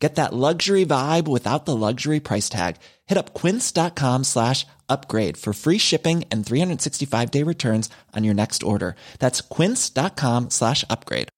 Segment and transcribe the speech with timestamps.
[0.00, 2.76] Get that luxury vibe without the luxury price tag.
[3.06, 8.62] Hit up quince.com slash upgrade for free shipping and 365 day returns on your next
[8.62, 8.96] order.
[9.18, 11.28] That's quince.com slash upgrade.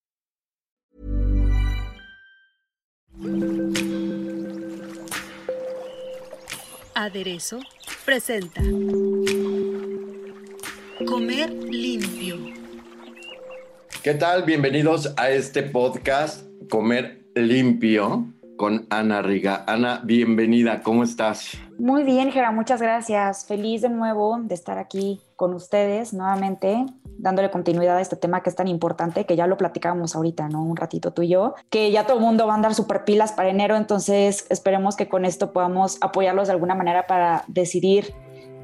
[6.94, 7.60] Aderezo
[8.04, 8.60] presenta
[11.04, 12.38] Comer limpio.
[14.04, 14.44] ¿Qué tal?
[14.44, 19.64] Bienvenidos a este podcast Comer limpio con Ana Riga.
[19.66, 21.58] Ana, bienvenida, ¿cómo estás?
[21.80, 23.44] Muy bien, Gera, muchas gracias.
[23.44, 26.86] Feliz de nuevo de estar aquí con ustedes nuevamente,
[27.18, 30.62] dándole continuidad a este tema que es tan importante, que ya lo platicábamos ahorita, ¿no?
[30.62, 33.32] Un ratito tú y yo, que ya todo el mundo va a andar súper pilas
[33.32, 38.14] para enero, entonces esperemos que con esto podamos apoyarlos de alguna manera para decidir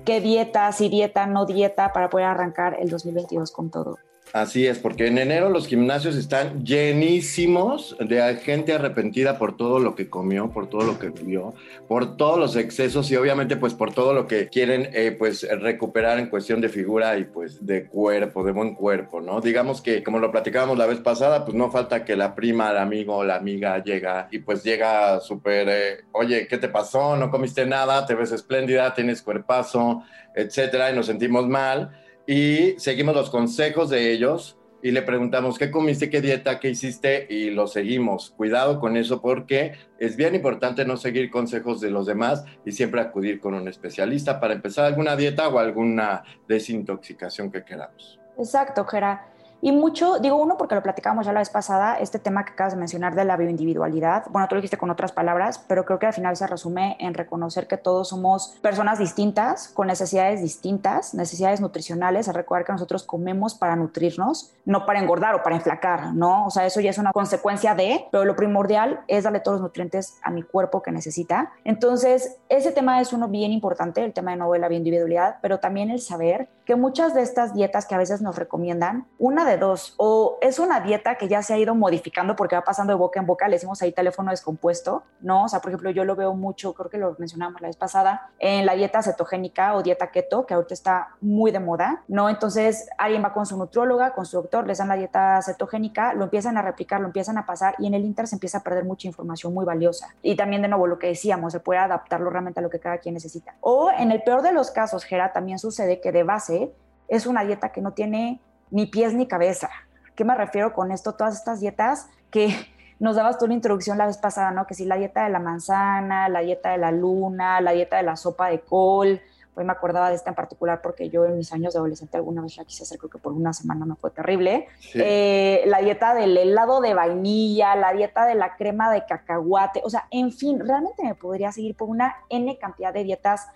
[0.05, 3.97] qué dieta, si dieta, no dieta, para poder arrancar el 2022 con todo.
[4.33, 9.95] Así es, porque en enero los gimnasios están llenísimos de gente arrepentida por todo lo
[9.95, 11.55] que comió, por todo lo que vivió,
[11.87, 16.19] por todos los excesos y obviamente pues por todo lo que quieren eh, pues recuperar
[16.19, 19.41] en cuestión de figura y pues de cuerpo, de buen cuerpo, ¿no?
[19.41, 22.79] Digamos que como lo platicábamos la vez pasada, pues no falta que la prima, el
[22.79, 27.17] amigo la amiga llega y pues llega súper, eh, oye, ¿qué te pasó?
[27.17, 30.03] No comiste nada, te ves espléndida, tienes cuerpazo,
[30.35, 31.91] etcétera, y nos sentimos mal
[32.29, 37.27] y seguimos los consejos de ellos y le preguntamos qué comiste, qué dieta, qué hiciste
[37.31, 38.35] y lo seguimos.
[38.37, 43.01] Cuidado con eso porque es bien importante no seguir consejos de los demás y siempre
[43.01, 48.21] acudir con un especialista para empezar alguna dieta o alguna desintoxicación que queramos.
[48.37, 49.27] Exacto, Gera.
[49.61, 52.75] Y mucho, digo uno porque lo platicábamos ya la vez pasada, este tema que acabas
[52.75, 56.07] de mencionar de la bioindividualidad, bueno, tú lo dijiste con otras palabras, pero creo que
[56.07, 61.61] al final se resume en reconocer que todos somos personas distintas, con necesidades distintas, necesidades
[61.61, 66.47] nutricionales, a recordar que nosotros comemos para nutrirnos, no para engordar o para enflacar, ¿no?
[66.47, 69.63] O sea, eso ya es una consecuencia de, pero lo primordial es darle todos los
[69.63, 71.51] nutrientes a mi cuerpo que necesita.
[71.65, 75.59] Entonces, ese tema es uno bien importante, el tema de nuevo de la bioindividualidad, pero
[75.59, 79.59] también el saber que muchas de estas dietas que a veces nos recomiendan, una de
[79.59, 82.99] dos, o es una dieta que ya se ha ido modificando porque va pasando de
[82.99, 85.45] boca en boca, le decimos ahí teléfono descompuesto, ¿no?
[85.45, 88.31] O sea, por ejemplo, yo lo veo mucho, creo que lo mencionamos la vez pasada,
[88.39, 92.29] en la dieta cetogénica o dieta keto, que ahorita está muy de moda, ¿no?
[92.29, 96.25] Entonces, alguien va con su nutróloga, con su doctor, les dan la dieta cetogénica, lo
[96.25, 98.85] empiezan a replicar, lo empiezan a pasar y en el Inter se empieza a perder
[98.85, 100.15] mucha información muy valiosa.
[100.23, 102.99] Y también, de nuevo, lo que decíamos, se puede adaptarlo realmente a lo que cada
[102.99, 103.55] quien necesita.
[103.61, 106.73] O en el peor de los casos, Gera, también sucede que de base
[107.09, 108.41] es una dieta que no tiene
[108.71, 109.71] ni pies ni cabeza.
[110.15, 111.13] ¿Qué me refiero con esto?
[111.13, 112.55] Todas estas dietas que
[112.99, 114.67] nos dabas tú una introducción la vez pasada, ¿no?
[114.67, 118.03] Que si la dieta de la manzana, la dieta de la luna, la dieta de
[118.03, 119.21] la sopa de col.
[119.55, 122.43] Hoy me acordaba de esta en particular porque yo en mis años de adolescente alguna
[122.43, 124.69] vez la quise hacer, creo que por una semana me fue terrible.
[124.95, 129.91] Eh, la dieta del helado de vainilla, la dieta de la crema de cacahuate, o
[129.91, 133.49] sea, en fin, realmente me podría seguir por una N cantidad de dietas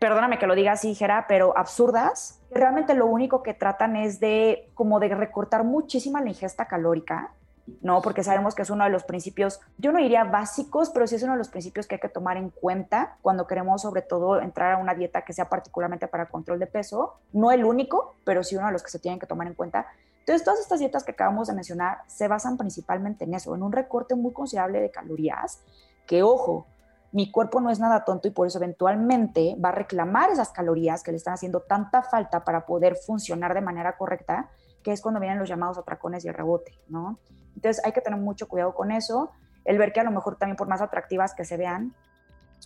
[0.00, 2.40] perdóname que lo diga así, Jera, pero absurdas.
[2.50, 7.34] Realmente lo único que tratan es de como de recortar muchísima la ingesta calórica,
[7.82, 8.00] ¿no?
[8.00, 11.22] Porque sabemos que es uno de los principios, yo no diría básicos, pero sí es
[11.22, 14.72] uno de los principios que hay que tomar en cuenta cuando queremos sobre todo entrar
[14.72, 17.18] a una dieta que sea particularmente para control de peso.
[17.32, 19.86] No el único, pero sí uno de los que se tienen que tomar en cuenta.
[20.20, 23.72] Entonces, todas estas dietas que acabamos de mencionar se basan principalmente en eso, en un
[23.72, 25.60] recorte muy considerable de calorías,
[26.06, 26.66] que ojo,
[27.12, 31.02] mi cuerpo no es nada tonto y por eso eventualmente va a reclamar esas calorías
[31.02, 34.48] que le están haciendo tanta falta para poder funcionar de manera correcta,
[34.82, 37.18] que es cuando vienen los llamados atracones y el rebote, ¿no?
[37.56, 39.32] Entonces hay que tener mucho cuidado con eso,
[39.64, 41.92] el ver que a lo mejor también por más atractivas que se vean,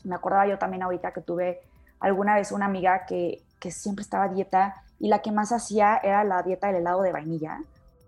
[0.04, 1.60] me acordaba yo también ahorita que tuve
[2.00, 5.99] alguna vez una amiga que, que siempre estaba a dieta y la que más hacía
[6.03, 7.60] era la dieta del helado de vainilla,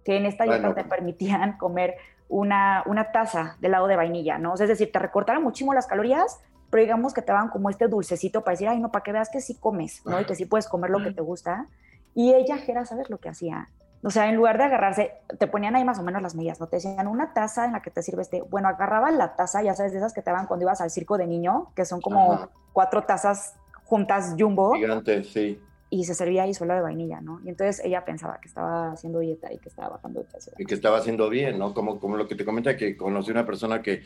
[0.04, 1.96] que en esta dieta te permitían comer
[2.28, 4.54] una, una taza de helado de vainilla, ¿no?
[4.54, 6.40] es decir, te recortaron muchísimo las calorías,
[6.70, 9.30] pero digamos que te daban como este dulcecito para decir, ay, no, para que veas
[9.30, 10.20] que sí comes, ¿no?
[10.20, 11.66] Y que sí puedes comer lo que te gusta.
[12.14, 13.68] Y ella, Jera, ¿sabes lo que hacía?
[14.02, 16.66] O sea, en lugar de agarrarse, te ponían ahí más o menos las medidas, ¿no?
[16.66, 19.74] Te decían una taza en la que te sirve este, bueno, agarraban la taza, ya
[19.74, 22.48] sabes, de esas que te daban cuando ibas al circo de niño, que son como
[22.72, 24.74] cuatro tazas juntas jumbo.
[24.74, 27.40] Gigante, sí y se servía ahí solo de vainilla, ¿no?
[27.44, 30.50] Y entonces ella pensaba que estaba haciendo dieta y que estaba bajando de peso.
[30.58, 31.74] Y que estaba haciendo bien, ¿no?
[31.74, 34.02] Como, como lo que te comenta que conocí una persona que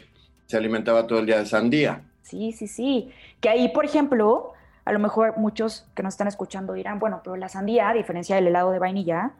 [0.46, 2.02] se alimentaba todo el día de sandía.
[2.22, 3.10] Sí, sí, sí.
[3.40, 4.52] Que ahí, por ejemplo,
[4.84, 8.36] a lo mejor muchos que nos están escuchando dirán, bueno, pero la sandía, a diferencia
[8.36, 9.32] del helado de vainilla,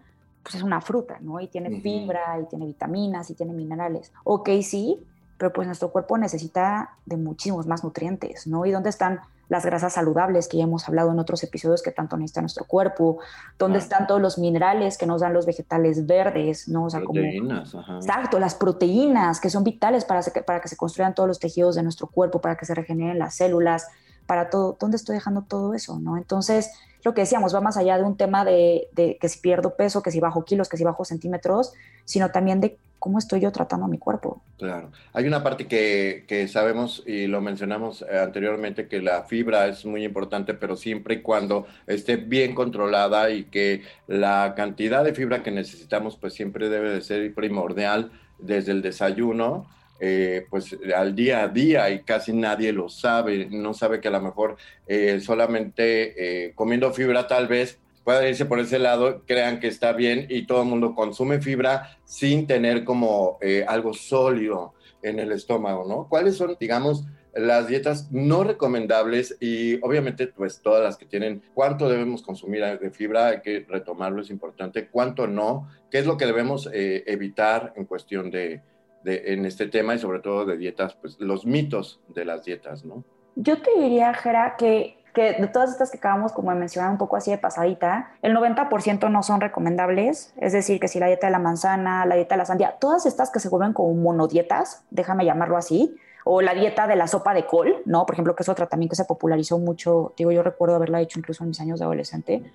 [0.42, 1.40] pues es una fruta, ¿no?
[1.40, 4.12] Y tiene fibra, y tiene vitaminas, y tiene minerales.
[4.24, 5.04] Ok, sí,
[5.36, 8.64] pero pues nuestro cuerpo necesita de muchísimos más nutrientes, ¿no?
[8.64, 12.16] ¿Y dónde están las grasas saludables que ya hemos hablado en otros episodios que tanto
[12.16, 13.18] necesita nuestro cuerpo?
[13.58, 16.84] ¿Dónde están todos los minerales que nos dan los vegetales verdes, ¿no?
[16.84, 17.96] O sea, proteínas, ajá.
[17.96, 21.82] Exacto, las proteínas que son vitales para, para que se construyan todos los tejidos de
[21.82, 23.88] nuestro cuerpo, para que se regeneren las células,
[24.30, 24.76] para todo.
[24.78, 26.16] ¿Dónde estoy dejando todo eso, no?
[26.16, 26.70] Entonces,
[27.02, 30.12] lo que decíamos, va más allá de un tema de, que si pierdo peso, que
[30.12, 31.72] si bajo kilos, que si bajo centímetros,
[32.04, 34.40] sino también de cómo estoy yo tratando a mi cuerpo.
[34.56, 34.92] Claro.
[35.14, 39.84] Hay una parte que, que, sabemos y lo mencionamos eh, anteriormente, que la fibra es
[39.84, 45.42] muy importante, pero siempre y cuando esté bien controlada y que la cantidad de fibra
[45.42, 49.66] que necesitamos, pues siempre debe de ser primordial desde el desayuno
[50.02, 54.12] eh, pues al día a día y casi nadie lo sabe, no sabe que a
[54.12, 54.56] lo mejor
[54.86, 59.92] eh, solamente eh, comiendo fibra tal vez pueda irse por ese lado, crean que está
[59.92, 63.38] bien y todo el mundo consume fibra sin tener como
[63.68, 66.08] algo sólido en el estómago, ¿no?
[66.08, 67.04] ¿Cuáles son, digamos,
[67.34, 72.90] las dietas no recomendables y obviamente pues todas las que tienen cuánto debemos consumir de
[72.90, 77.84] fibra, hay que retomarlo, es importante, cuánto no, qué es lo que debemos evitar en
[77.84, 78.62] cuestión de,
[79.04, 83.04] en este tema y sobre todo de dietas, pues los mitos de las dietas, ¿no?
[83.36, 86.98] Yo te diría, Jera, que, que de todas estas que acabamos como de mencionar un
[86.98, 91.26] poco así de pasadita, el 90% no son recomendables, es decir, que si la dieta
[91.26, 94.84] de la manzana, la dieta de la sandía, todas estas que se vuelven como monodietas,
[94.90, 98.04] déjame llamarlo así, o la dieta de la sopa de col, ¿no?
[98.04, 101.18] Por ejemplo, que es otra también que se popularizó mucho, digo, yo recuerdo haberla hecho
[101.18, 102.52] incluso en mis años de adolescente,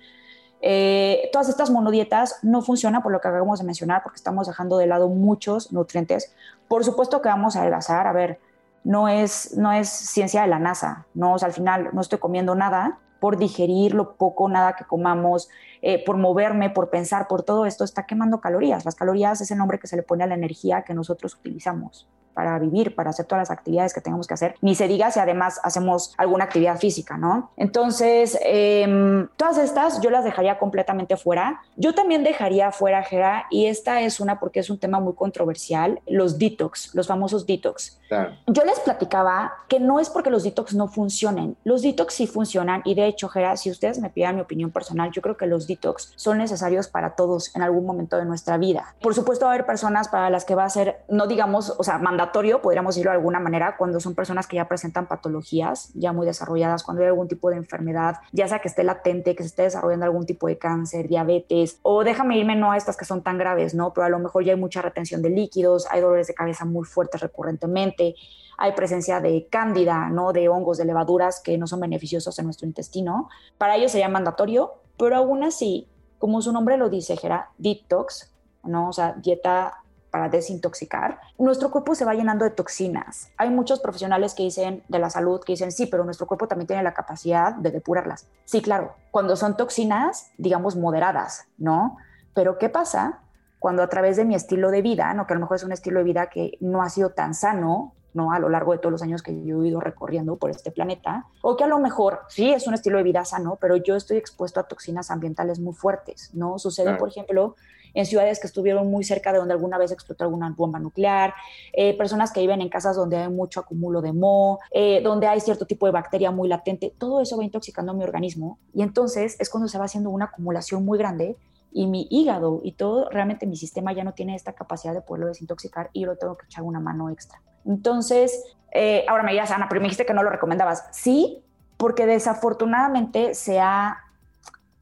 [0.60, 4.78] eh, todas estas monodietas no funcionan por lo que acabamos de mencionar, porque estamos dejando
[4.78, 6.34] de lado muchos nutrientes.
[6.68, 8.40] Por supuesto que vamos a adelgazar, a ver,
[8.84, 12.98] no es, no es ciencia de la NASA, no, al final no estoy comiendo nada
[13.20, 15.48] por digerir lo poco, nada que comamos,
[15.82, 18.84] eh, por moverme, por pensar, por todo esto, está quemando calorías.
[18.84, 22.08] Las calorías es el nombre que se le pone a la energía que nosotros utilizamos
[22.36, 25.18] para vivir, para hacer todas las actividades que tengamos que hacer, ni se diga si
[25.18, 27.50] además hacemos alguna actividad física, ¿no?
[27.56, 31.62] Entonces, em, todas estas yo las dejaría completamente fuera.
[31.76, 35.98] Yo también dejaría fuera, Jera, y esta es una porque es un tema muy controversial,
[36.06, 37.98] los detox, los famosos detox.
[38.46, 42.82] Yo les platicaba que no es porque los detox no funcionen, los detox sí funcionan
[42.84, 45.65] y de hecho, Jera, si ustedes me pidan mi opinión personal, yo creo que los
[45.66, 48.94] detox son necesarios para todos en algún momento de nuestra vida.
[49.00, 51.82] Por supuesto, va a haber personas para las que va a ser, no digamos, o
[51.82, 52.32] sea, mandar
[52.62, 56.82] podríamos decirlo de alguna manera, cuando son personas que ya presentan patologías ya muy desarrolladas,
[56.82, 60.04] cuando hay algún tipo de enfermedad, ya sea que esté latente, que se esté desarrollando
[60.04, 63.74] algún tipo de cáncer, diabetes, o déjame irme no a estas que son tan graves,
[63.74, 63.92] ¿no?
[63.94, 66.84] Pero a lo mejor ya hay mucha retención de líquidos, hay dolores de cabeza muy
[66.84, 68.14] fuertes recurrentemente,
[68.58, 70.32] hay presencia de cándida, ¿no?
[70.32, 73.28] De hongos, de levaduras que no son beneficiosos en nuestro intestino.
[73.58, 75.88] Para ellos sería mandatorio, pero aún así,
[76.18, 78.32] como su nombre lo dice, Gera, detox,
[78.64, 78.88] ¿no?
[78.88, 83.28] O sea, dieta para desintoxicar, nuestro cuerpo se va llenando de toxinas.
[83.36, 86.66] Hay muchos profesionales que dicen de la salud que dicen, sí, pero nuestro cuerpo también
[86.66, 88.26] tiene la capacidad de depurarlas.
[88.46, 91.98] Sí, claro, cuando son toxinas, digamos, moderadas, ¿no?
[92.32, 93.20] Pero ¿qué pasa
[93.58, 95.26] cuando a través de mi estilo de vida, ¿no?
[95.26, 97.95] que a lo mejor es un estilo de vida que no ha sido tan sano,
[98.16, 98.32] ¿no?
[98.32, 101.26] A lo largo de todos los años que yo he ido recorriendo por este planeta,
[101.42, 104.16] o que a lo mejor sí es un estilo de vida sano, pero yo estoy
[104.16, 106.58] expuesto a toxinas ambientales muy fuertes, ¿no?
[106.58, 107.54] Sucede, por ejemplo,
[107.94, 111.34] en ciudades que estuvieron muy cerca de donde alguna vez explotó alguna bomba nuclear,
[111.72, 115.40] eh, personas que viven en casas donde hay mucho acumulo de moho, eh, donde hay
[115.40, 119.48] cierto tipo de bacteria muy latente, todo eso va intoxicando mi organismo y entonces es
[119.48, 121.36] cuando se va haciendo una acumulación muy grande
[121.72, 125.28] y mi hígado y todo, realmente mi sistema ya no tiene esta capacidad de poderlo
[125.28, 127.40] desintoxicar y yo lo tengo que echar una mano extra.
[127.66, 130.84] Entonces, eh, ahora me dirás, Ana, pero me dijiste que no lo recomendabas.
[130.92, 131.42] Sí,
[131.76, 134.02] porque desafortunadamente se ha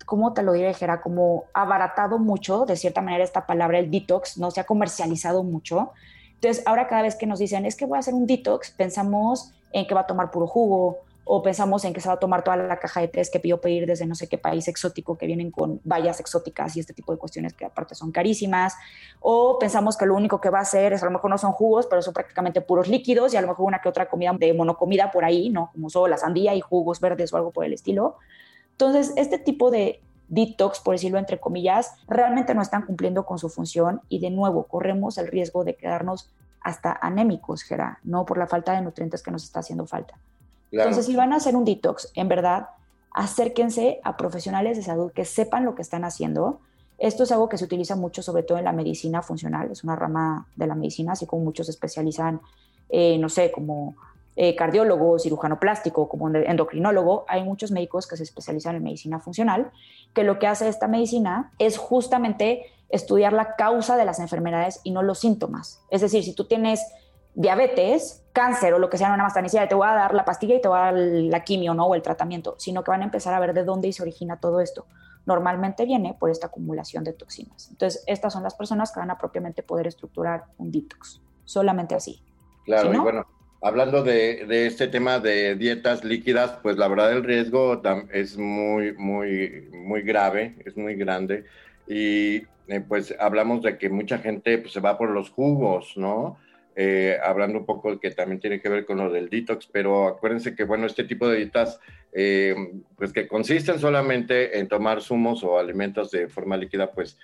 [0.04, 1.00] ¿cómo te lo diré, Jera?
[1.00, 4.50] Como abaratado mucho, de cierta manera, esta palabra, el detox, ¿no?
[4.50, 5.92] Se ha comercializado mucho.
[6.34, 9.52] Entonces, ahora cada vez que nos dicen, es que voy a hacer un detox, pensamos
[9.72, 12.44] en que va a tomar puro jugo, o pensamos en que se va a tomar
[12.44, 15.26] toda la caja de tres que pidió pedir desde no sé qué país exótico que
[15.26, 18.74] vienen con vallas exóticas y este tipo de cuestiones que aparte son carísimas,
[19.20, 21.52] o pensamos que lo único que va a hacer es a lo mejor no son
[21.52, 24.52] jugos, pero son prácticamente puros líquidos y a lo mejor una que otra comida de
[24.52, 25.70] monocomida por ahí, ¿no?
[25.72, 28.16] Como solo la sandía y jugos verdes o algo por el estilo.
[28.72, 33.48] Entonces, este tipo de detox, por decirlo entre comillas, realmente no están cumpliendo con su
[33.48, 38.46] función y de nuevo corremos el riesgo de quedarnos hasta anémicos, Gera, no por la
[38.46, 40.18] falta de nutrientes que nos está haciendo falta.
[40.70, 42.68] Entonces, si van a hacer un detox, en verdad,
[43.12, 46.60] acérquense a profesionales de salud que sepan lo que están haciendo.
[46.98, 49.96] Esto es algo que se utiliza mucho, sobre todo en la medicina funcional, es una
[49.96, 52.40] rama de la medicina, así como muchos se especializan,
[52.88, 53.96] eh, no sé, como
[54.36, 59.70] eh, cardiólogo, cirujano plástico, como endocrinólogo, hay muchos médicos que se especializan en medicina funcional,
[60.12, 64.90] que lo que hace esta medicina es justamente estudiar la causa de las enfermedades y
[64.90, 65.80] no los síntomas.
[65.90, 66.80] Es decir, si tú tienes
[67.34, 70.24] diabetes, cáncer o lo que sea, no nada más tan te voy a dar la
[70.24, 71.86] pastilla y te voy a dar la quimio ¿no?
[71.86, 74.60] o el tratamiento, sino que van a empezar a ver de dónde se origina todo
[74.60, 74.86] esto.
[75.26, 77.68] Normalmente viene por esta acumulación de toxinas.
[77.70, 82.22] Entonces, estas son las personas que van a propiamente poder estructurar un detox, solamente así.
[82.66, 83.26] Claro, y bueno,
[83.62, 87.80] hablando de, de, este tema de dietas líquidas, pues la verdad el riesgo
[88.12, 91.44] es muy, muy, muy grave, es muy grande.
[91.86, 96.38] Y eh, pues hablamos de que mucha gente pues, se va por los jugos, ¿no?
[96.76, 100.56] Eh, hablando un poco que también tiene que ver con lo del detox, pero acuérdense
[100.56, 101.78] que, bueno, este tipo de dietas,
[102.12, 102.54] eh,
[102.96, 107.18] pues que consisten solamente en tomar zumos o alimentos de forma líquida, pues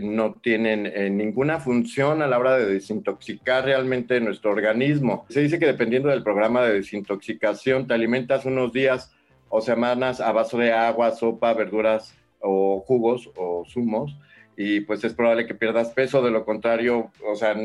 [0.00, 5.26] no tienen ninguna función a la hora de desintoxicar realmente nuestro organismo.
[5.28, 9.14] Se dice que dependiendo del programa de desintoxicación, te alimentas unos días
[9.50, 14.16] o semanas a base de agua, sopa, verduras o jugos o zumos
[14.56, 17.56] y pues es probable que pierdas peso, de lo contrario, o sea,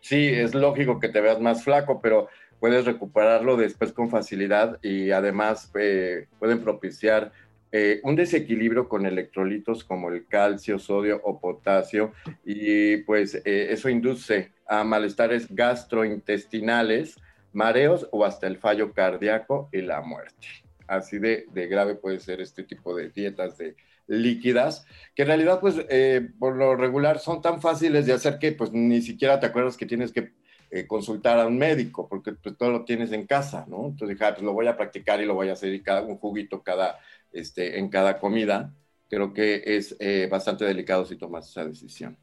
[0.00, 2.28] sí, es lógico que te veas más flaco, pero
[2.58, 7.32] puedes recuperarlo después con facilidad y además eh, pueden propiciar
[7.72, 12.12] eh, un desequilibrio con electrolitos como el calcio, sodio o potasio
[12.44, 17.16] y pues eh, eso induce a malestares gastrointestinales,
[17.52, 20.48] mareos o hasta el fallo cardíaco y la muerte.
[20.86, 23.76] Así de, de grave puede ser este tipo de dietas de
[24.10, 28.52] líquidas, que en realidad, pues, eh, por lo regular son tan fáciles de hacer que,
[28.52, 30.32] pues, ni siquiera te acuerdas que tienes que
[30.70, 33.86] eh, consultar a un médico, porque pues, todo lo tienes en casa, ¿no?
[33.86, 36.16] Entonces dije, ah, pues lo voy a practicar y lo voy a hacer cada, un
[36.18, 36.98] juguito cada,
[37.32, 38.72] este, en cada comida.
[39.08, 42.16] Creo que es eh, bastante delicado si tomas esa decisión.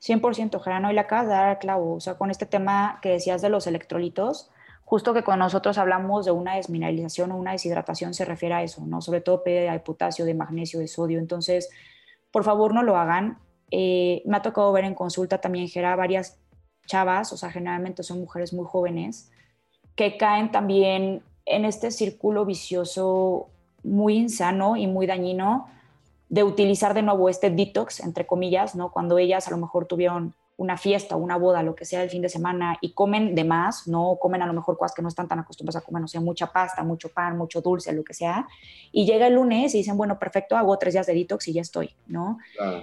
[0.00, 1.94] 100%, Gerano, y la acabas dar clavo.
[1.94, 4.50] O sea, con este tema que decías de los electrolitos,
[4.90, 8.84] justo que cuando nosotros hablamos de una desmineralización o una deshidratación se refiere a eso,
[8.84, 9.00] ¿no?
[9.00, 11.20] Sobre todo pérdida de potasio, de magnesio, de sodio.
[11.20, 11.70] Entonces,
[12.32, 13.38] por favor, no lo hagan.
[13.70, 16.40] Eh, me ha tocado ver en consulta también, Gera, varias
[16.88, 19.30] chavas, o sea, generalmente son mujeres muy jóvenes,
[19.94, 23.48] que caen también en este círculo vicioso
[23.84, 25.68] muy insano y muy dañino
[26.30, 28.90] de utilizar de nuevo este detox, entre comillas, ¿no?
[28.90, 32.20] Cuando ellas a lo mejor tuvieron una fiesta, una boda, lo que sea el fin
[32.20, 35.26] de semana y comen de más, no comen a lo mejor cosas que no están
[35.26, 38.46] tan acostumbrados a comer, o sea, mucha pasta, mucho pan, mucho dulce, lo que sea,
[38.92, 41.62] y llega el lunes y dicen, bueno, perfecto, hago tres días de detox y ya
[41.62, 42.36] estoy, ¿no?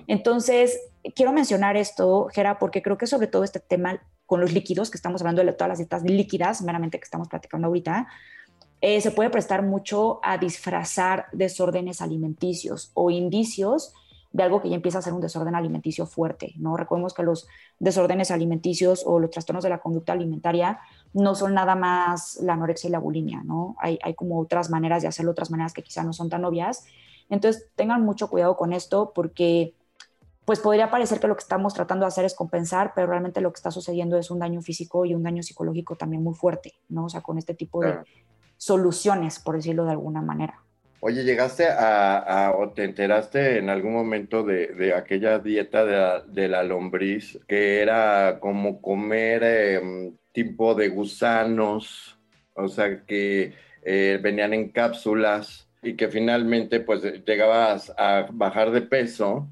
[0.07, 0.79] Entonces,
[1.13, 4.97] quiero mencionar esto, Gera, porque creo que sobre todo este tema con los líquidos, que
[4.97, 8.07] estamos hablando de todas las dietas líquidas, meramente que estamos platicando ahorita,
[8.81, 13.93] eh, se puede prestar mucho a disfrazar desórdenes alimenticios o indicios
[14.37, 16.77] de algo que ya empieza a ser un desorden alimenticio fuerte, ¿no?
[16.77, 17.47] Recordemos que los
[17.79, 20.79] desórdenes alimenticios o los trastornos de la conducta alimentaria
[21.11, 23.75] no son nada más la anorexia y la bulimia, ¿no?
[23.79, 26.85] Hay, hay como otras maneras de hacerlo, otras maneras que quizá no son tan obvias.
[27.31, 29.73] Entonces, tengan mucho cuidado con esto porque
[30.45, 33.51] pues podría parecer que lo que estamos tratando de hacer es compensar, pero realmente lo
[33.51, 37.05] que está sucediendo es un daño físico y un daño psicológico también muy fuerte, ¿no?
[37.05, 37.97] O sea, con este tipo de
[38.55, 40.61] soluciones, por decirlo de alguna manera.
[40.99, 45.85] Oye, ¿llegaste a, o te enteraste en algún momento de, aquella dieta
[46.25, 52.17] de la, lombriz que era como comer em, tipo de gusanos,
[52.55, 58.81] o sea, que eh, venían en cápsulas y que finalmente pues llegabas a bajar de
[58.81, 59.47] peso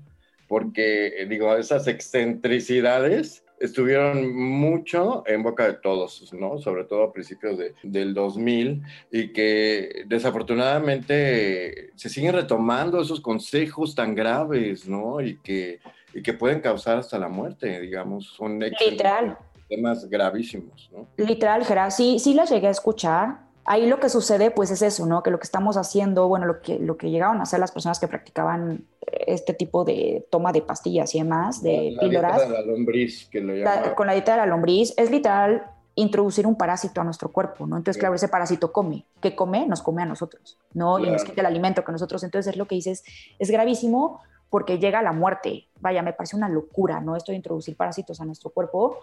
[0.47, 6.57] porque, digo, esas excentricidades estuvieron mucho en boca de todos, ¿no?
[6.59, 8.81] Sobre todo a principios de, del 2000
[9.11, 15.21] y que desafortunadamente se siguen retomando esos consejos tan graves, ¿no?
[15.21, 15.79] Y que,
[16.13, 19.37] y que pueden causar hasta la muerte, digamos, son Literal.
[19.67, 21.07] temas gravísimos, ¿no?
[21.17, 25.05] Literal, Gerard, sí, sí las llegué a escuchar, ahí lo que sucede pues es eso,
[25.05, 25.23] ¿no?
[25.23, 27.99] Que lo que estamos haciendo, bueno, lo que, lo que llegaron a hacer las personas
[27.99, 32.47] que practicaban este tipo de toma de pastillas y demás, de píldoras.
[32.47, 33.53] de la lombriz, que lo
[33.95, 37.77] Con la dieta de la lombriz, es literal introducir un parásito a nuestro cuerpo, ¿no?
[37.77, 39.05] Entonces, claro, ese parásito come.
[39.21, 39.65] ¿Qué come?
[39.65, 40.99] Nos come a nosotros, ¿no?
[40.99, 42.23] Y nos quita el alimento que nosotros.
[42.23, 43.03] Entonces, es lo que dices,
[43.39, 45.69] es gravísimo porque llega la muerte.
[45.79, 47.15] Vaya, me parece una locura, ¿no?
[47.15, 48.99] Esto de introducir parásitos a nuestro cuerpo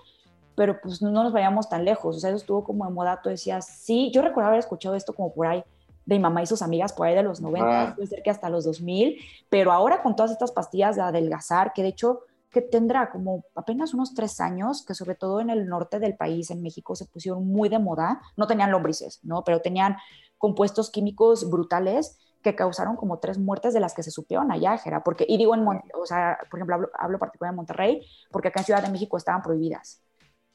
[0.54, 3.28] pero pues no nos vayamos tan lejos, o sea, eso estuvo como de moda, tú
[3.28, 5.64] decías, sí, yo recuerdo haber escuchado esto como por ahí
[6.04, 7.94] de mi mamá y sus amigas por ahí de los 90, ah.
[7.94, 9.18] puede ser que hasta los 2000,
[9.49, 12.21] pero ahora con todas estas pastillas de adelgazar, que de hecho
[12.52, 16.50] que tendrá como apenas unos tres años, que sobre todo en el norte del país,
[16.50, 19.42] en México, se pusieron muy de moda, no tenían lombrices, ¿no?
[19.42, 19.97] Pero tenían
[20.37, 25.02] compuestos químicos brutales que causaron como tres muertes de las que se supieron allá, Jera,
[25.02, 28.61] porque, y digo en, o sea, por ejemplo, hablo, hablo particular de Monterrey, porque acá
[28.61, 30.02] en Ciudad de México estaban prohibidas,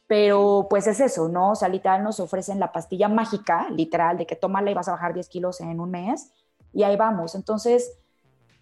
[0.08, 1.52] pero pues es eso, ¿no?
[1.52, 4.94] O sea, literal nos ofrecen la pastilla mágica, literal, de que tómala y vas a
[4.94, 6.32] bajar 10 kilos en un mes,
[6.74, 7.36] y ahí vamos.
[7.36, 8.00] Entonces,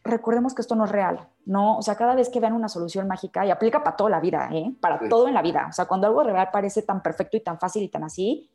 [0.04, 1.78] recordemos que esto no es real, ¿no?
[1.78, 4.50] O sea, cada vez que vean una solución mágica, y aplica para toda la vida,
[4.52, 4.75] ¿eh?
[4.82, 5.68] Para todo en la vida.
[5.70, 8.50] O sea, cuando algo real parece tan perfecto y tan fácil y tan así,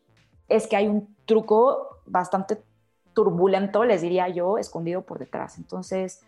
[0.49, 2.61] es que hay un truco bastante
[3.13, 5.59] turbulento, les diría yo, escondido por detrás.
[5.59, 6.23] Entonces,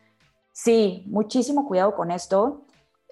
[0.53, 2.63] sí, muchísimo cuidado con esto.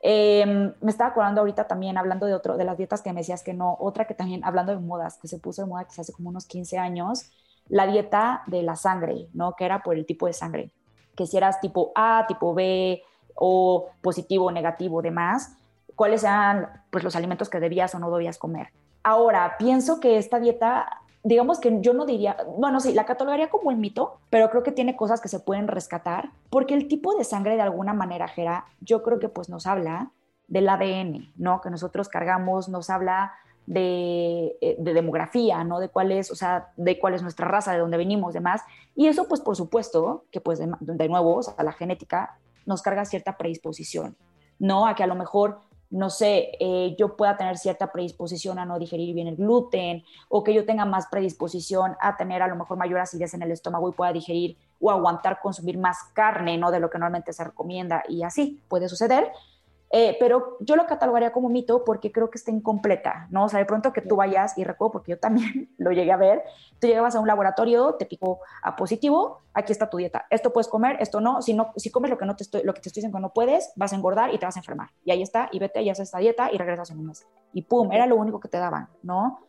[0.03, 3.43] Em, me estaba acordando ahorita también, hablando de otro, de las dietas que me decías
[3.43, 6.13] que no, otra que también, hablando de modas, que se puso de moda quizás hace
[6.13, 7.31] como unos 15 años,
[7.69, 9.55] la dieta de la sangre, ¿no?
[9.55, 10.71] Que era por el tipo de sangre.
[11.15, 13.03] Que si eras tipo A, tipo B,
[13.35, 15.57] o positivo, negativo, demás,
[15.97, 18.69] cuáles eran pues, los alimentos que debías o no debías comer.
[19.03, 23.71] Ahora, pienso que esta dieta, digamos que yo no diría, bueno, sí, la catalogaría como
[23.71, 27.25] el mito, pero creo que tiene cosas que se pueden rescatar, porque el tipo de
[27.25, 30.13] sangre de alguna manera, Jera, yo creo que pues nos habla
[30.49, 31.61] del ADN, ¿no?
[31.61, 33.33] Que nosotros cargamos, nos habla
[33.67, 35.79] de, eh, de, demografía, ¿no?
[35.79, 38.63] De cuál es, o sea, de cuál es nuestra raza, de dónde venimos, demás.
[38.97, 42.83] Y eso, pues, por supuesto, que pues de, de nuevo, o sea, la genética nos
[42.83, 44.17] carga cierta predisposición,
[44.59, 44.87] ¿no?
[44.87, 45.61] A que a lo mejor
[45.91, 50.45] no sé, eh, yo pueda tener cierta predisposición a no digerir bien el gluten o
[50.45, 53.89] que yo tenga más predisposición a tener a lo mejor mayor acidez en el estómago
[53.89, 56.71] y pueda digerir o aguantar consumir más carne, ¿no?
[56.71, 59.33] De lo que normalmente se recomienda y así puede suceder.
[59.93, 63.47] Eh, pero yo lo catalogaría como mito porque creo que está incompleta, ¿no?
[63.47, 66.17] O sea, de pronto que tú vayas, y recuerdo porque yo también lo llegué a
[66.17, 66.45] ver,
[66.79, 70.69] tú llegabas a un laboratorio, te picó a positivo, aquí está tu dieta, esto puedes
[70.69, 72.89] comer, esto no, si, no, si comes lo que, no te estoy, lo que te
[72.89, 74.91] estoy diciendo que no puedes, vas a engordar y te vas a enfermar.
[75.05, 77.27] Y ahí está, y vete y haces esta dieta y regresas en un mes.
[77.53, 79.41] Y pum, era lo único que te daban, ¿no?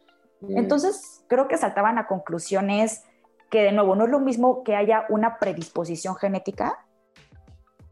[0.49, 3.03] Entonces, creo que saltaban a conclusiones
[3.51, 6.79] que, de nuevo, no es lo mismo que haya una predisposición genética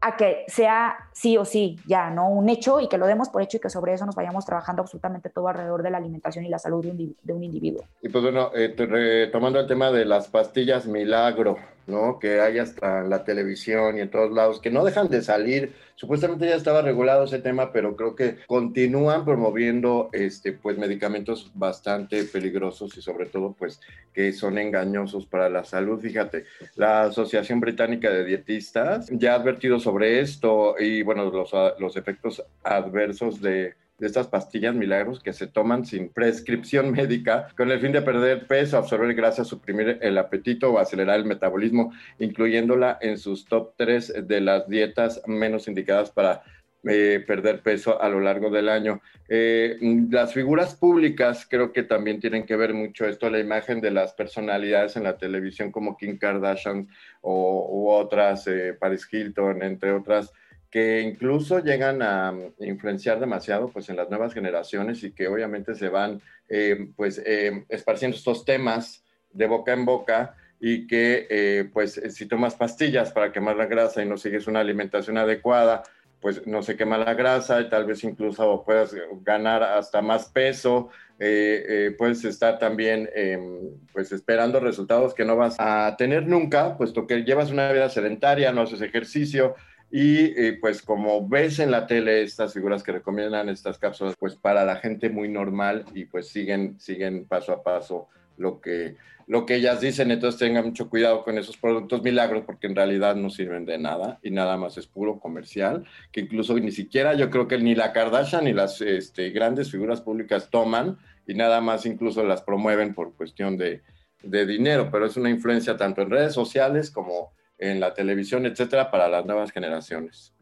[0.00, 2.30] a que sea sí o sí, ya, ¿no?
[2.30, 4.80] Un hecho y que lo demos por hecho y que sobre eso nos vayamos trabajando
[4.80, 7.84] absolutamente todo alrededor de la alimentación y la salud de un, de un individuo.
[8.00, 12.18] Y pues bueno, eh, retomando el tema de las pastillas milagro, ¿no?
[12.18, 15.74] Que hay hasta en la televisión y en todos lados, que no dejan de salir.
[15.96, 22.24] Supuestamente ya estaba regulado ese tema, pero creo que continúan promoviendo este, pues, medicamentos bastante
[22.24, 23.80] peligrosos y sobre todo pues
[24.14, 26.00] que son engañosos para la salud.
[26.00, 26.44] Fíjate,
[26.76, 32.42] la Asociación Británica de Dietistas ya ha advertido sobre esto y bueno, los, los efectos
[32.62, 37.92] adversos de de estas pastillas milagros que se toman sin prescripción médica con el fin
[37.92, 43.44] de perder peso, absorber grasa, suprimir el apetito o acelerar el metabolismo, incluyéndola en sus
[43.44, 46.42] top 3 de las dietas menos indicadas para
[46.82, 49.02] eh, perder peso a lo largo del año.
[49.28, 49.76] Eh,
[50.10, 54.14] las figuras públicas creo que también tienen que ver mucho esto, la imagen de las
[54.14, 56.88] personalidades en la televisión como Kim Kardashian
[57.20, 60.32] o, u otras, eh, Paris Hilton, entre otras
[60.70, 65.88] que incluso llegan a influenciar demasiado pues en las nuevas generaciones y que obviamente se
[65.88, 72.00] van eh, pues eh, esparciendo estos temas de boca en boca y que eh, pues
[72.10, 75.82] si tomas pastillas para quemar la grasa y no sigues una alimentación adecuada
[76.20, 80.90] pues no se quema la grasa y tal vez incluso puedas ganar hasta más peso,
[81.16, 87.24] puedes estar también em, pues esperando resultados que no vas a tener nunca, puesto que
[87.24, 89.54] llevas una vida sedentaria, no haces ejercicio,
[89.90, 94.36] y eh, pues como ves en la tele estas figuras que recomiendan estas cápsulas, pues
[94.36, 99.44] para la gente muy normal y pues siguen, siguen paso a paso lo que, lo
[99.46, 100.12] que ellas dicen.
[100.12, 104.20] Entonces tengan mucho cuidado con esos productos milagros porque en realidad no sirven de nada
[104.22, 107.92] y nada más es puro comercial, que incluso ni siquiera yo creo que ni la
[107.92, 113.14] Kardashian ni las este, grandes figuras públicas toman y nada más incluso las promueven por
[113.14, 113.82] cuestión de,
[114.22, 118.90] de dinero, pero es una influencia tanto en redes sociales como en la televisión, etcétera,
[118.90, 120.32] para las nuevas generaciones.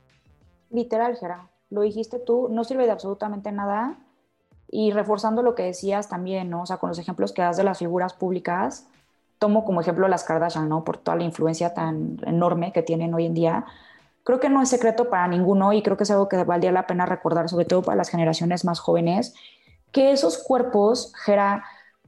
[0.71, 3.99] Literal, Gera, lo dijiste tú, no sirve de absolutamente nada.
[4.71, 6.63] Y reforzando lo que decías también, ¿no?
[6.63, 8.87] O sea, con los ejemplos que das de las figuras públicas,
[9.39, 10.85] tomo como ejemplo las Kardashian, ¿no?
[10.85, 13.65] Por toda la influencia tan enorme que tienen hoy en día.
[14.25, 16.87] Creo que no es secreto para ninguno y creo que es algo que valdría la
[16.87, 19.35] pena recordar, sobre todo para las generaciones más jóvenes,
[19.91, 21.65] que esos cuerpos, Gera,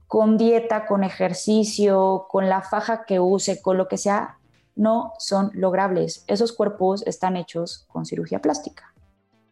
[0.07, 4.40] con dieta, con ejercicio, con la faja que use, con lo que sea,
[4.77, 6.25] no son logrables.
[6.27, 8.95] Esos cuerpos están hechos con cirugía plástica.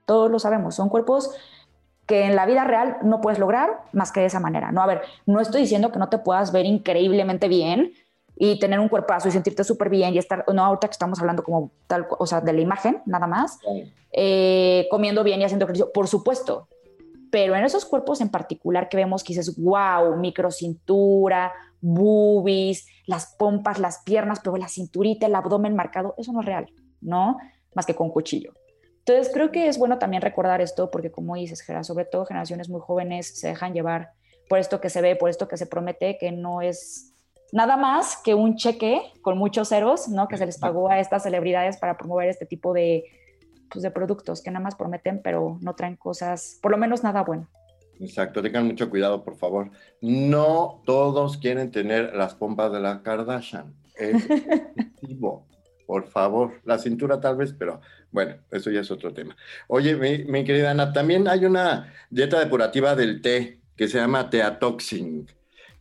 [0.06, 1.30] Todos lo sabemos, son cuerpos
[2.06, 4.72] que en la vida real no puedes lograr más que de esa manera.
[4.72, 7.92] No, a ver, no estoy diciendo que no te puedas ver increíblemente bien
[8.34, 11.42] y tener un cuerpazo y sentirte súper bien y estar, no, ahorita que estamos hablando
[11.42, 13.58] como tal, o sea, de la imagen, nada más,
[14.12, 16.68] eh, comiendo bien y haciendo ejercicio, por supuesto,
[17.30, 23.78] pero en esos cuerpos en particular que vemos que dices, wow, microcintura, boobies, las pompas,
[23.78, 26.66] las piernas, pero la cinturita, el abdomen marcado, eso no es real,
[27.00, 27.38] ¿no?
[27.74, 28.52] Más que con cuchillo.
[28.98, 32.68] Entonces creo que es bueno también recordar esto porque como dices, Gera, sobre todo generaciones
[32.68, 34.10] muy jóvenes se dejan llevar
[34.48, 37.14] por esto que se ve, por esto que se promete, que no es
[37.52, 40.28] nada más que un cheque con muchos ceros, ¿no?
[40.28, 43.04] Que se les pagó a estas celebridades para promover este tipo de,
[43.70, 47.22] pues, de productos que nada más prometen, pero no traen cosas, por lo menos nada
[47.22, 47.48] bueno.
[48.00, 49.70] Exacto, tengan mucho cuidado, por favor.
[50.00, 53.74] No todos quieren tener las pompas de la Kardashian.
[53.96, 54.26] Es
[55.88, 56.60] por favor.
[56.64, 57.80] La cintura tal vez, pero
[58.12, 59.34] bueno, eso ya es otro tema.
[59.68, 64.28] Oye, mi, mi querida Ana, también hay una dieta depurativa del té que se llama
[64.28, 65.26] Teatoxing.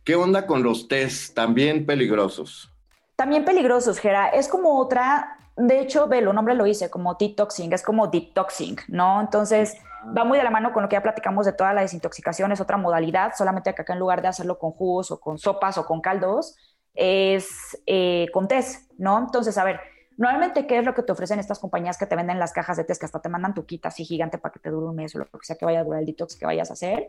[0.04, 1.34] ¿Qué onda con los tés?
[1.34, 2.72] También peligrosos.
[3.16, 4.28] También peligrosos, Gera.
[4.28, 8.76] Es como otra, de hecho, ve, el nombre lo dice, como detoxing, es como detoxing,
[8.88, 9.20] ¿no?
[9.20, 9.76] Entonces,
[10.16, 12.60] va muy de la mano con lo que ya platicamos de toda la desintoxicación, es
[12.60, 15.86] otra modalidad, solamente que acá en lugar de hacerlo con jugos o con sopas o
[15.86, 16.56] con caldos,
[16.94, 17.48] es
[17.86, 19.18] eh, con tés, ¿no?
[19.18, 19.80] Entonces, a ver,
[20.16, 22.84] normalmente, ¿qué es lo que te ofrecen estas compañías que te venden las cajas de
[22.84, 25.14] tés, que hasta te mandan tu kit así gigante para que te dure un mes
[25.14, 27.06] o lo que sea que vaya a durar el detox que vayas a hacer?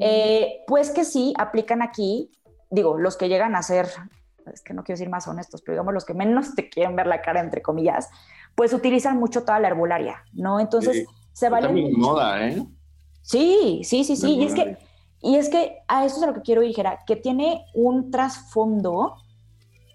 [0.00, 2.32] Eh, pues que sí, aplican aquí,
[2.70, 3.86] digo, los que llegan a ser,
[4.52, 7.06] es que no quiero decir más honestos, pero digamos los que menos te quieren ver
[7.06, 8.08] la cara, entre comillas,
[8.54, 10.58] pues utilizan mucho toda la herbolaria, ¿no?
[10.58, 11.06] Entonces
[11.38, 11.68] se vale.
[11.68, 12.66] También moda, ¿eh?
[13.22, 14.34] Sí, sí, sí, sí.
[14.34, 14.76] Y es que,
[15.22, 18.10] y es que a eso es a lo que quiero ir, Gera, que tiene un
[18.10, 19.14] trasfondo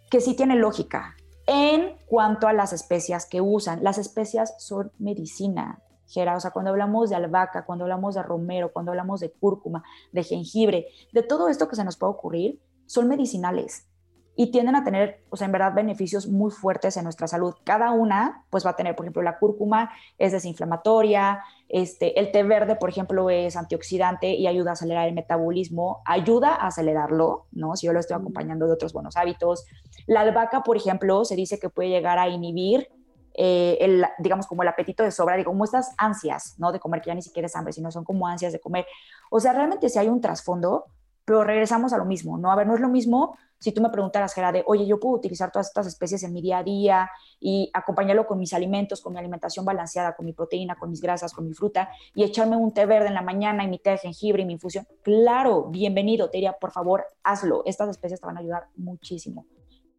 [0.10, 3.84] que sí tiene lógica en cuanto a las especias que usan.
[3.84, 6.38] Las especias son medicina, Gera.
[6.38, 10.24] O sea, cuando hablamos de albahaca, cuando hablamos de romero, cuando hablamos de cúrcuma, de
[10.24, 13.90] jengibre, de todo esto que se nos puede ocurrir, son medicinales
[14.36, 17.54] y tienden a tener, o sea, en verdad, beneficios muy fuertes en nuestra salud.
[17.63, 22.43] Cada una, pues va a tener, por ejemplo, la cúrcuma es desinflamatoria, este, el té
[22.43, 27.76] verde, por ejemplo, es antioxidante y ayuda a acelerar el metabolismo, ayuda a acelerarlo, ¿no?
[27.76, 29.65] Si yo lo estoy acompañando de otros buenos hábitos.
[30.08, 32.89] La albahaca, por ejemplo, se dice que puede llegar a inhibir
[33.36, 36.72] eh, el, digamos, como el apetito de sobra, digo, como estas ansias, ¿no?
[36.72, 38.86] De comer, que ya ni siquiera es hambre, sino son como ansias de comer.
[39.30, 40.86] O sea, realmente si hay un trasfondo,
[41.26, 42.52] pero regresamos a lo mismo, ¿no?
[42.52, 45.16] A ver, no es lo mismo si tú me preguntaras, Gerard, de, oye, yo puedo
[45.16, 47.10] utilizar todas estas especies en mi día a día
[47.40, 51.32] y acompañarlo con mis alimentos, con mi alimentación balanceada, con mi proteína, con mis grasas,
[51.32, 54.00] con mi fruta y echarme un té verde en la mañana y mi té de
[54.00, 54.86] jengibre y mi infusión.
[55.02, 57.64] Claro, bienvenido, te diría, por favor, hazlo.
[57.66, 59.46] Estas especies te van a ayudar muchísimo.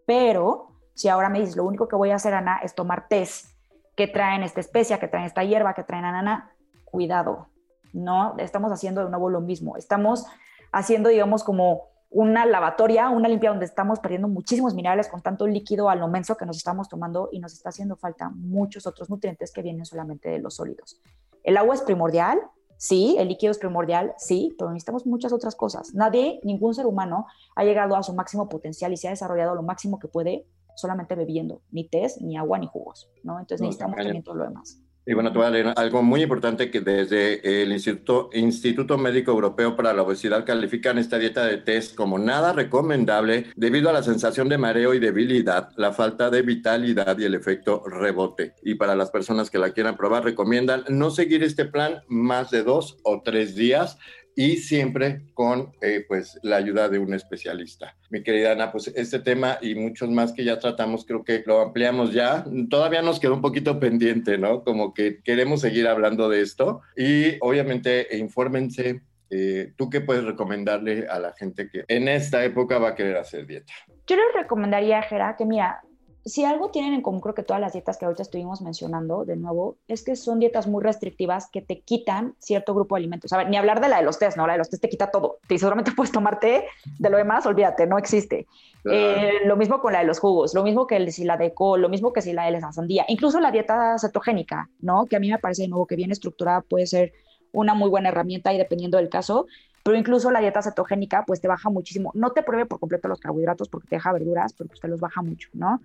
[0.05, 3.57] Pero si ahora me dices, lo único que voy a hacer, Ana, es tomar tés
[3.97, 6.53] que traen esta especia, que traen esta hierba, que traen anana,
[6.85, 7.49] cuidado,
[7.95, 9.79] no estamos haciendo de nuevo lo mismo.
[9.79, 10.27] Estamos
[10.75, 15.89] haciendo, digamos, como una lavatoria, una limpia donde estamos perdiendo muchísimos minerales con tanto líquido
[15.89, 19.53] a lo menso que nos estamos tomando y nos está haciendo falta muchos otros nutrientes
[19.53, 21.01] que vienen solamente de los sólidos.
[21.43, 22.41] El agua es primordial,
[22.77, 25.95] sí, el líquido es primordial, sí, pero necesitamos muchas otras cosas.
[25.95, 29.63] Nadie, ningún ser humano ha llegado a su máximo potencial y se ha desarrollado lo
[29.63, 33.41] máximo que puede solamente bebiendo, ni té, ni agua, ni jugos, ¿no?
[33.41, 34.81] Entonces necesitamos también todo lo demás.
[35.07, 39.33] Y bueno, te voy a leer algo muy importante que desde el Instituto, Instituto Médico
[39.33, 44.03] Europeo para la Obesidad califican esta dieta de test como nada recomendable debido a la
[44.03, 48.55] sensación de mareo y debilidad, la falta de vitalidad y el efecto rebote.
[48.62, 52.62] Y para las personas que la quieran probar, recomiendan no seguir este plan más de
[52.62, 53.99] dos o tres días
[54.37, 57.97] y siempre con eh, pues la ayuda de un especialista.
[58.11, 61.61] Mi querida Ana, pues este tema y muchos más que ya tratamos, creo que lo
[61.61, 62.44] ampliamos ya.
[62.68, 64.64] Todavía nos quedó un poquito pendiente, ¿no?
[64.64, 69.03] Como que queremos seguir hablando de esto y obviamente infórmense.
[69.31, 73.16] Eh, ¿Tú qué puedes recomendarle a la gente que en esta época va a querer
[73.16, 73.73] hacer dieta?
[74.07, 75.83] Yo les recomendaría, Jera, que mira,
[76.27, 79.37] si algo tienen en común, creo que todas las dietas que ahorita estuvimos mencionando, de
[79.37, 83.33] nuevo, es que son dietas muy restrictivas que te quitan cierto grupo de alimentos.
[83.35, 84.47] A ver, ni hablar de la de los test, ¿no?
[84.47, 85.39] La de los test te quita todo.
[85.49, 86.65] Y seguramente puedes tomarte
[86.99, 88.47] de lo demás, olvídate, no existe.
[88.91, 91.53] Eh, lo mismo con la de los jugos, lo mismo que el, si la de
[91.53, 95.07] col, lo mismo que si la de la sandía, incluso la dieta cetogénica, ¿no?
[95.07, 97.13] Que a mí me parece de nuevo que bien estructurada puede ser
[97.53, 99.47] una muy buena herramienta y dependiendo del caso,
[99.85, 102.11] pero incluso la dieta cetogénica pues te baja muchísimo.
[102.15, 105.01] No te pruebe por completo los carbohidratos porque te deja verduras, pero pues te los
[105.01, 105.81] baja mucho, ¿no?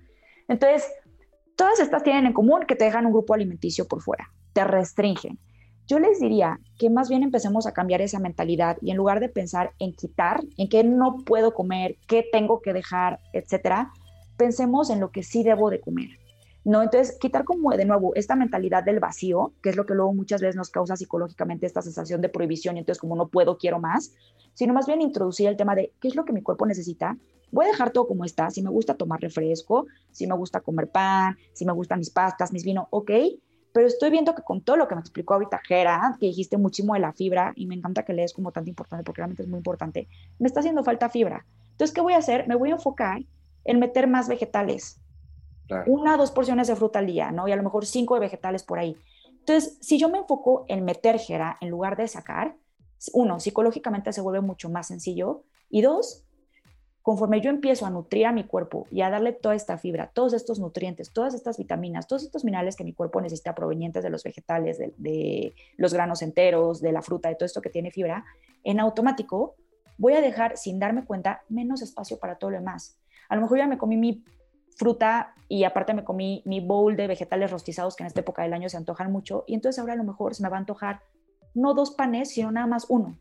[0.50, 0.92] Entonces,
[1.56, 5.40] todas estas tienen en común que te dejan un grupo alimenticio por fuera, te restringen.
[5.88, 9.30] Yo les diría que más bien empecemos a cambiar esa mentalidad y en lugar de
[9.30, 13.92] pensar en quitar, en qué no puedo comer, qué tengo que dejar, etcétera,
[14.38, 16.10] pensemos en lo que sí debo de comer.
[16.64, 16.84] ¿No?
[16.84, 20.42] Entonces, quitar como de nuevo esta mentalidad del vacío, que es lo que luego muchas
[20.42, 24.14] veces nos causa psicológicamente esta sensación de prohibición y entonces como no puedo, quiero más,
[24.54, 27.18] sino más bien introducir el tema de qué es lo que mi cuerpo necesita
[27.52, 30.90] voy a dejar todo como está, si me gusta tomar refresco, si me gusta comer
[30.90, 33.12] pan, si me gustan mis pastas, mis vinos, ok,
[33.72, 36.94] pero estoy viendo que con todo lo que me explicó ahorita Gera, que dijiste muchísimo
[36.94, 39.58] de la fibra, y me encanta que lees como tanto importante, porque realmente es muy
[39.58, 40.08] importante,
[40.40, 41.46] me está haciendo falta fibra.
[41.72, 42.48] Entonces, ¿qué voy a hacer?
[42.48, 43.22] Me voy a enfocar
[43.64, 45.00] en meter más vegetales.
[45.88, 47.48] Una o dos porciones de fruta al día, ¿no?
[47.48, 48.98] Y a lo mejor cinco de vegetales por ahí.
[49.40, 52.56] Entonces, si yo me enfoco en meter Gera en lugar de sacar,
[53.14, 56.24] uno, psicológicamente se vuelve mucho más sencillo, y dos,
[57.02, 60.34] conforme yo empiezo a nutrir a mi cuerpo y a darle toda esta fibra, todos
[60.34, 64.24] estos nutrientes, todas estas vitaminas, todos estos minerales que mi cuerpo necesita provenientes de los
[64.24, 68.26] vegetales, de, los granos enteros, de la fruta, de todo esto que tiene fibra,
[68.64, 69.56] en automático
[69.98, 72.98] voy a dejar, sin darme cuenta, menos espacio para todo lo demás.
[73.28, 74.24] A lo mejor ya me comí mi
[74.80, 78.54] fruta y aparte me comí mi bowl de vegetales rostizados que en esta época del
[78.54, 81.02] año se antojan mucho y entonces ahora a lo mejor se me va a antojar
[81.54, 83.18] no dos panes, sino nada más uno.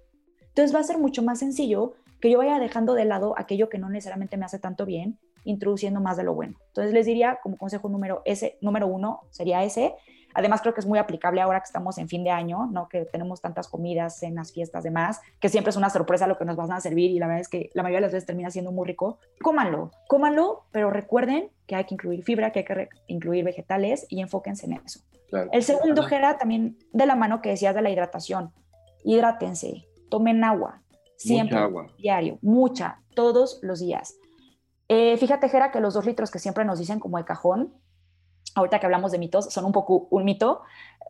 [0.47, 3.79] Entonces va a ser mucho más sencillo que yo vaya dejando de lado aquello que
[3.79, 6.59] no necesariamente me hace tanto bien, introduciendo más de lo bueno.
[6.69, 9.95] Entonces les diría como consejo número, ese, número uno sería ese.
[10.35, 12.89] Además creo que es muy aplicable ahora que estamos en fin de año, ¿no?
[12.89, 16.57] que tenemos tantas comidas, cenas, fiestas, demás, que siempre es una sorpresa lo que nos
[16.57, 18.73] van a servir y la verdad es que la mayoría de las veces termina siendo
[18.73, 19.19] muy rico.
[19.41, 24.21] Cómanlo, cómanlo, pero recuerden que hay que incluir fibra, que hay que incluir vegetales y
[24.21, 25.01] enfóquense en eso.
[25.53, 28.53] El segundo, Gera, también de la mano que decías de la hidratación.
[29.05, 30.83] Hidrátense, tomen agua,
[31.19, 31.59] Siempre,
[31.99, 34.15] diario, mucha, todos los días.
[34.87, 37.75] Eh, fíjate, Jera, que los dos litros que siempre nos dicen como de cajón,
[38.59, 40.63] ahorita que hablamos de mitos, son un poco un mito.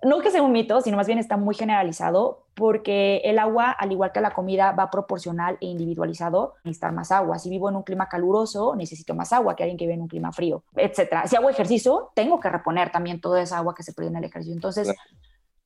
[0.02, 3.90] No que sea un mito, sino más bien está muy generalizado porque el agua, al
[3.90, 6.54] igual que la comida, va proporcional e individualizado.
[6.64, 7.38] Necesitar más agua.
[7.38, 10.08] Si vivo en un clima caluroso, necesito más agua que alguien que vive en un
[10.08, 11.26] clima frío, etcétera.
[11.26, 14.24] Si hago ejercicio, tengo que reponer también toda esa agua que se pierde en el
[14.24, 14.54] ejercicio.
[14.54, 14.94] Entonces,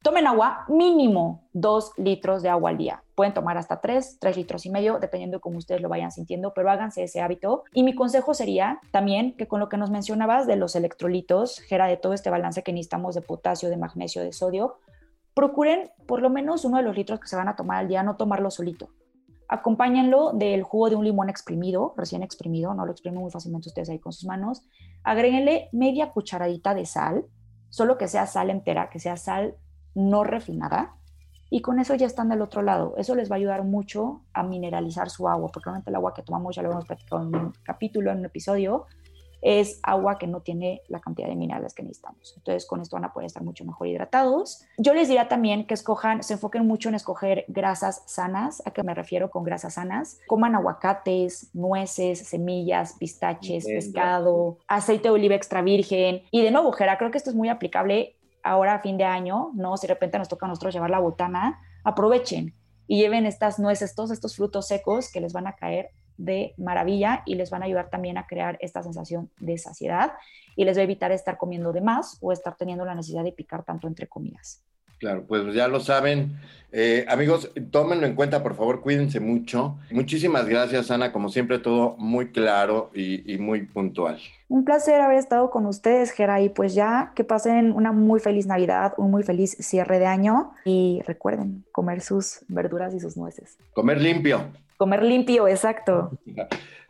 [0.02, 3.04] Tomen agua, mínimo dos litros de agua al día.
[3.14, 6.52] Pueden tomar hasta tres, tres litros y medio, dependiendo de cómo ustedes lo vayan sintiendo,
[6.54, 7.62] pero háganse ese hábito.
[7.72, 11.86] Y mi consejo sería también que con lo que nos mencionabas de los electrolitos, Gera,
[11.86, 14.78] de todo este balance que necesitamos de potasio, de magnesio, de sodio,
[15.34, 18.02] procuren por lo menos uno de los litros que se van a tomar al día,
[18.02, 18.88] no tomarlo solito.
[19.46, 23.88] Acompáñenlo del jugo de un limón exprimido, recién exprimido, no lo exprimen muy fácilmente ustedes
[23.88, 24.62] ahí con sus manos.
[25.04, 27.24] Agréguenle media cucharadita de sal,
[27.68, 29.54] solo que sea sal entera, que sea sal
[29.94, 30.96] no refinada,
[31.50, 32.94] y con eso ya están del otro lado.
[32.96, 36.22] Eso les va a ayudar mucho a mineralizar su agua, porque realmente el agua que
[36.22, 38.86] tomamos, ya lo hemos platicado en un capítulo, en un episodio,
[39.42, 42.32] es agua que no tiene la cantidad de minerales que necesitamos.
[42.36, 44.64] Entonces, con esto van a poder estar mucho mejor hidratados.
[44.78, 48.62] Yo les diría también que escojan, se enfoquen mucho en escoger grasas sanas.
[48.64, 50.20] ¿A qué me refiero con grasas sanas?
[50.28, 56.22] Coman aguacates, nueces, semillas, pistaches, pescado, aceite de oliva extra virgen.
[56.30, 59.50] Y de nuevo, Jera, creo que esto es muy aplicable ahora a fin de año,
[59.54, 59.76] ¿no?
[59.76, 62.54] Si de repente nos toca a nosotros llevar la botana, aprovechen
[62.86, 67.22] y lleven estas nueces, todos estos frutos secos que les van a caer de maravilla
[67.26, 70.12] y les van a ayudar también a crear esta sensación de saciedad
[70.56, 73.32] y les va a evitar estar comiendo de más o estar teniendo la necesidad de
[73.32, 74.62] picar tanto entre comidas.
[75.02, 76.36] Claro, pues ya lo saben.
[76.70, 79.78] Eh, amigos, tómenlo en cuenta, por favor, cuídense mucho.
[79.90, 81.10] Muchísimas gracias, Ana.
[81.10, 84.20] Como siempre, todo muy claro y, muy puntual.
[84.48, 86.40] Un placer haber estado con ustedes, Gera.
[86.40, 90.52] Y pues ya que pasen una muy feliz Navidad, un muy feliz cierre de año.
[90.64, 93.58] Y recuerden comer sus verduras y sus nueces.
[93.74, 94.44] Comer limpio.
[94.76, 96.12] Comer limpio, exacto.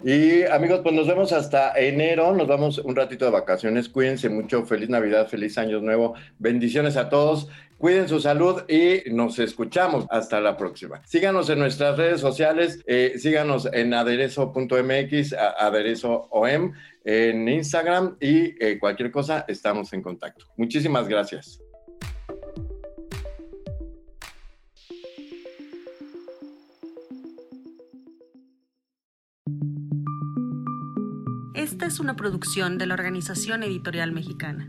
[0.05, 2.35] Y amigos, pues nos vemos hasta enero.
[2.35, 3.89] Nos vamos un ratito de vacaciones.
[3.89, 4.65] Cuídense mucho.
[4.65, 6.15] Feliz Navidad, feliz Año Nuevo.
[6.39, 7.49] Bendiciones a todos.
[7.83, 10.07] Cuiden su salud y nos escuchamos.
[10.09, 11.03] Hasta la próxima.
[11.05, 12.81] Síganos en nuestras redes sociales.
[12.87, 16.73] Eh, síganos en aderezo.mx, aderezo.om
[17.05, 20.47] en Instagram y eh, cualquier cosa estamos en contacto.
[20.57, 21.59] Muchísimas gracias.
[31.55, 34.69] Esta es una producción de la Organización Editorial Mexicana.